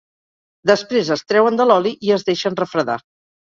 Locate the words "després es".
0.69-1.23